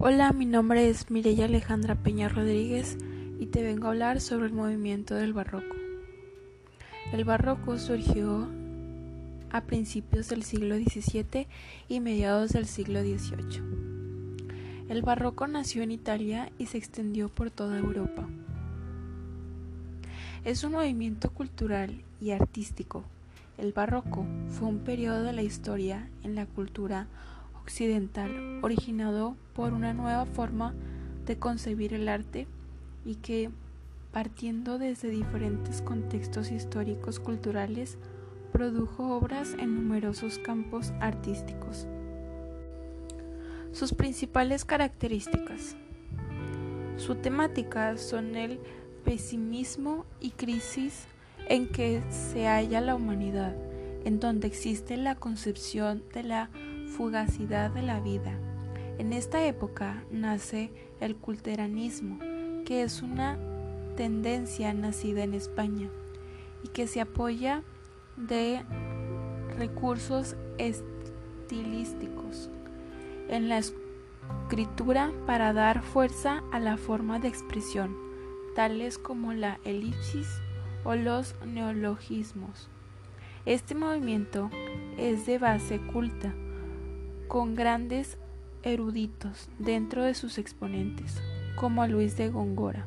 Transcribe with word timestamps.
Hola, 0.00 0.32
mi 0.32 0.46
nombre 0.46 0.88
es 0.88 1.10
Mireya 1.10 1.46
Alejandra 1.46 1.96
Peña 1.96 2.28
Rodríguez 2.28 2.96
y 3.40 3.46
te 3.46 3.64
vengo 3.64 3.88
a 3.88 3.90
hablar 3.90 4.20
sobre 4.20 4.46
el 4.46 4.52
movimiento 4.52 5.16
del 5.16 5.32
barroco. 5.32 5.74
El 7.12 7.24
barroco 7.24 7.76
surgió 7.78 8.48
a 9.50 9.62
principios 9.62 10.28
del 10.28 10.44
siglo 10.44 10.76
XVII 10.76 11.48
y 11.88 11.98
mediados 11.98 12.52
del 12.52 12.66
siglo 12.66 13.00
XVIII. 13.00 13.60
El 14.88 15.02
barroco 15.02 15.48
nació 15.48 15.82
en 15.82 15.90
Italia 15.90 16.52
y 16.58 16.66
se 16.66 16.78
extendió 16.78 17.28
por 17.28 17.50
toda 17.50 17.76
Europa. 17.76 18.28
Es 20.44 20.62
un 20.62 20.74
movimiento 20.74 21.30
cultural 21.30 22.04
y 22.20 22.30
artístico. 22.30 23.02
El 23.56 23.72
barroco 23.72 24.24
fue 24.46 24.68
un 24.68 24.78
periodo 24.78 25.24
de 25.24 25.32
la 25.32 25.42
historia 25.42 26.08
en 26.22 26.36
la 26.36 26.46
cultura 26.46 27.08
occidental 27.68 28.60
originado 28.62 29.36
por 29.52 29.74
una 29.74 29.92
nueva 29.92 30.24
forma 30.24 30.72
de 31.26 31.38
concebir 31.38 31.92
el 31.92 32.08
arte 32.08 32.46
y 33.04 33.16
que, 33.16 33.50
partiendo 34.10 34.78
desde 34.78 35.10
diferentes 35.10 35.82
contextos 35.82 36.50
históricos 36.50 37.20
culturales, 37.20 37.98
produjo 38.52 39.14
obras 39.14 39.54
en 39.58 39.74
numerosos 39.74 40.38
campos 40.38 40.94
artísticos. 41.00 41.86
Sus 43.72 43.92
principales 43.92 44.64
características. 44.64 45.76
Su 46.96 47.16
temática 47.16 47.98
son 47.98 48.34
el 48.34 48.60
pesimismo 49.04 50.06
y 50.22 50.30
crisis 50.30 51.04
en 51.50 51.68
que 51.68 52.02
se 52.08 52.46
halla 52.46 52.80
la 52.80 52.94
humanidad, 52.94 53.54
en 54.06 54.20
donde 54.20 54.46
existe 54.46 54.96
la 54.96 55.16
concepción 55.16 56.02
de 56.14 56.22
la 56.22 56.48
fugacidad 56.96 57.70
de 57.70 57.82
la 57.82 58.00
vida. 58.00 58.38
En 58.98 59.12
esta 59.12 59.44
época 59.46 60.02
nace 60.10 60.72
el 61.00 61.16
culteranismo, 61.16 62.18
que 62.64 62.82
es 62.82 63.02
una 63.02 63.38
tendencia 63.96 64.72
nacida 64.74 65.22
en 65.22 65.34
España 65.34 65.88
y 66.64 66.68
que 66.68 66.86
se 66.86 67.00
apoya 67.00 67.62
de 68.16 68.62
recursos 69.56 70.36
estilísticos 70.58 72.50
en 73.28 73.48
la 73.48 73.58
escritura 73.58 75.12
para 75.26 75.52
dar 75.52 75.82
fuerza 75.82 76.42
a 76.52 76.58
la 76.58 76.76
forma 76.76 77.18
de 77.18 77.28
expresión, 77.28 77.96
tales 78.54 78.98
como 78.98 79.32
la 79.32 79.58
elipsis 79.64 80.28
o 80.84 80.94
los 80.94 81.34
neologismos. 81.46 82.68
Este 83.46 83.74
movimiento 83.74 84.50
es 84.96 85.26
de 85.26 85.38
base 85.38 85.80
culta, 85.92 86.34
con 87.28 87.54
grandes 87.54 88.16
eruditos 88.62 89.50
dentro 89.58 90.02
de 90.02 90.14
sus 90.14 90.38
exponentes, 90.38 91.20
como 91.56 91.82
a 91.82 91.86
Luis 91.86 92.16
de 92.16 92.30
Góngora. 92.30 92.86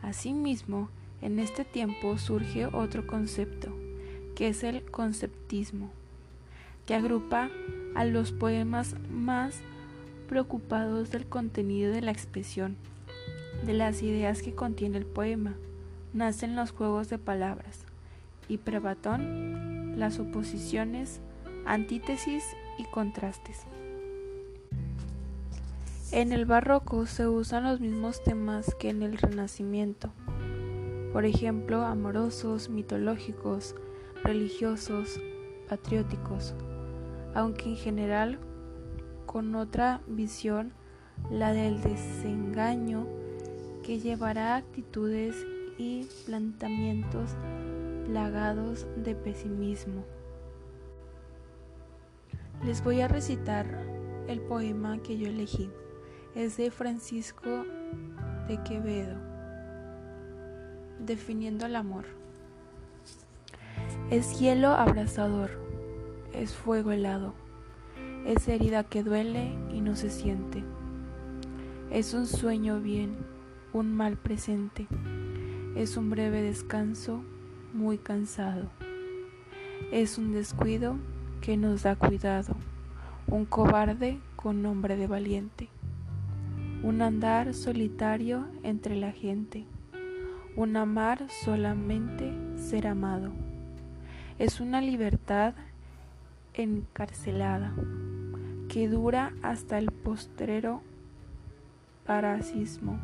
Asimismo, 0.00 0.88
en 1.20 1.38
este 1.38 1.66
tiempo 1.66 2.16
surge 2.16 2.64
otro 2.66 3.06
concepto, 3.06 3.76
que 4.34 4.48
es 4.48 4.64
el 4.64 4.82
conceptismo, 4.90 5.90
que 6.86 6.94
agrupa 6.94 7.50
a 7.94 8.06
los 8.06 8.32
poemas 8.32 8.96
más 9.10 9.60
preocupados 10.26 11.10
del 11.10 11.26
contenido 11.26 11.92
de 11.92 12.00
la 12.00 12.10
expresión, 12.10 12.76
de 13.66 13.74
las 13.74 14.02
ideas 14.02 14.42
que 14.42 14.54
contiene 14.54 14.96
el 14.96 15.06
poema. 15.06 15.54
Nacen 16.14 16.56
los 16.56 16.70
juegos 16.70 17.10
de 17.10 17.18
palabras 17.18 17.80
y 18.48 18.58
prebatón 18.58 19.98
las 19.98 20.18
oposiciones, 20.18 21.20
antítesis 21.66 22.44
y 22.78 22.84
contrastes. 22.84 23.66
En 26.12 26.32
el 26.32 26.44
barroco 26.44 27.06
se 27.06 27.26
usan 27.26 27.64
los 27.64 27.80
mismos 27.80 28.22
temas 28.22 28.74
que 28.76 28.90
en 28.90 29.02
el 29.02 29.18
renacimiento, 29.18 30.12
por 31.12 31.24
ejemplo, 31.24 31.82
amorosos, 31.82 32.68
mitológicos, 32.68 33.74
religiosos, 34.22 35.20
patrióticos, 35.68 36.54
aunque 37.34 37.70
en 37.70 37.76
general 37.76 38.38
con 39.26 39.54
otra 39.56 40.00
visión, 40.06 40.72
la 41.30 41.52
del 41.52 41.82
desengaño, 41.82 43.06
que 43.82 43.98
llevará 43.98 44.56
actitudes 44.56 45.34
y 45.78 46.06
planteamientos 46.26 47.30
plagados 48.06 48.86
de 48.96 49.14
pesimismo. 49.14 50.04
Les 52.64 52.82
voy 52.82 53.02
a 53.02 53.08
recitar 53.08 53.66
el 54.26 54.40
poema 54.40 54.96
que 55.02 55.18
yo 55.18 55.28
elegí. 55.28 55.70
Es 56.34 56.56
de 56.56 56.70
Francisco 56.70 57.66
de 58.48 58.58
Quevedo, 58.62 59.18
definiendo 60.98 61.66
el 61.66 61.76
amor. 61.76 62.06
Es 64.10 64.40
hielo 64.40 64.68
abrasador, 64.68 65.50
es 66.32 66.54
fuego 66.54 66.90
helado, 66.90 67.34
es 68.24 68.48
herida 68.48 68.82
que 68.82 69.02
duele 69.02 69.54
y 69.70 69.82
no 69.82 69.94
se 69.94 70.08
siente. 70.08 70.64
Es 71.90 72.14
un 72.14 72.26
sueño 72.26 72.80
bien, 72.80 73.14
un 73.74 73.94
mal 73.94 74.16
presente, 74.16 74.86
es 75.76 75.98
un 75.98 76.08
breve 76.08 76.40
descanso 76.40 77.22
muy 77.74 77.98
cansado. 77.98 78.70
Es 79.92 80.16
un 80.16 80.32
descuido 80.32 80.96
que 81.44 81.58
nos 81.58 81.82
da 81.82 81.94
cuidado, 81.94 82.56
un 83.26 83.44
cobarde 83.44 84.18
con 84.34 84.62
nombre 84.62 84.96
de 84.96 85.06
valiente, 85.06 85.68
un 86.82 87.02
andar 87.02 87.52
solitario 87.52 88.46
entre 88.62 88.96
la 88.96 89.12
gente, 89.12 89.66
un 90.56 90.74
amar 90.78 91.26
solamente 91.44 92.32
ser 92.56 92.86
amado. 92.86 93.30
Es 94.38 94.58
una 94.58 94.80
libertad 94.80 95.52
encarcelada 96.54 97.74
que 98.70 98.88
dura 98.88 99.34
hasta 99.42 99.76
el 99.76 99.90
postrero 99.90 100.80
parasismo, 102.06 102.98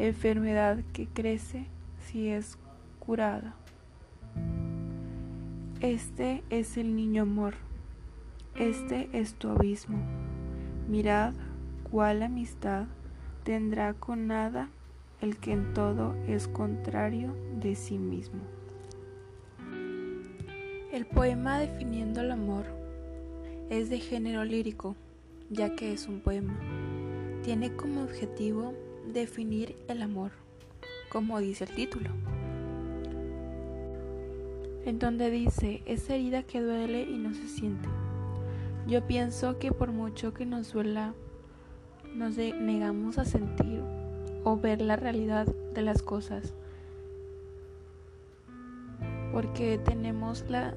enfermedad 0.00 0.78
que 0.92 1.06
crece 1.06 1.66
si 2.00 2.30
es 2.30 2.58
curada. 2.98 3.54
Este 5.80 6.42
es 6.50 6.76
el 6.76 6.96
niño 6.96 7.22
amor, 7.22 7.54
este 8.56 9.08
es 9.12 9.34
tu 9.34 9.48
abismo. 9.48 10.00
Mirad 10.88 11.34
cuál 11.88 12.24
amistad 12.24 12.86
tendrá 13.44 13.94
con 13.94 14.26
nada 14.26 14.70
el 15.20 15.36
que 15.36 15.52
en 15.52 15.74
todo 15.74 16.16
es 16.26 16.48
contrario 16.48 17.32
de 17.60 17.76
sí 17.76 17.96
mismo. 17.96 18.40
El 20.92 21.06
poema 21.06 21.60
definiendo 21.60 22.22
el 22.22 22.32
amor 22.32 22.64
es 23.70 23.88
de 23.88 24.00
género 24.00 24.44
lírico, 24.44 24.96
ya 25.48 25.76
que 25.76 25.92
es 25.92 26.08
un 26.08 26.18
poema. 26.18 26.58
Tiene 27.44 27.76
como 27.76 28.02
objetivo 28.02 28.74
definir 29.12 29.76
el 29.86 30.02
amor, 30.02 30.32
como 31.08 31.38
dice 31.38 31.62
el 31.62 31.70
título 31.76 32.10
en 34.88 34.98
donde 34.98 35.30
dice, 35.30 35.82
esa 35.84 36.14
herida 36.14 36.44
que 36.44 36.62
duele 36.62 37.02
y 37.02 37.18
no 37.18 37.34
se 37.34 37.46
siente. 37.46 37.86
Yo 38.86 39.06
pienso 39.06 39.58
que 39.58 39.70
por 39.70 39.92
mucho 39.92 40.32
que 40.32 40.46
nos 40.46 40.72
duela, 40.72 41.12
nos 42.14 42.38
negamos 42.38 43.18
a 43.18 43.26
sentir 43.26 43.82
o 44.44 44.56
ver 44.56 44.80
la 44.80 44.96
realidad 44.96 45.46
de 45.74 45.82
las 45.82 46.02
cosas. 46.02 46.54
Porque 49.30 49.78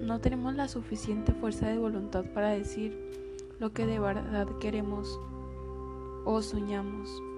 no 0.00 0.20
tenemos 0.20 0.54
la 0.54 0.66
suficiente 0.66 1.32
fuerza 1.32 1.68
de 1.68 1.78
voluntad 1.78 2.24
para 2.34 2.48
decir 2.48 2.98
lo 3.60 3.72
que 3.72 3.86
de 3.86 4.00
verdad 4.00 4.48
queremos 4.58 5.20
o 6.24 6.42
soñamos. 6.42 7.29